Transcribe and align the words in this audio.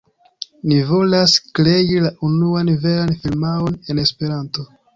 Ni 0.69 0.79
volas 0.91 1.35
krei 1.59 2.01
la 2.07 2.11
unuan 2.29 2.73
veran 2.89 3.15
firmaon 3.21 3.79
en 3.87 4.05
Esperanto. 4.09 4.71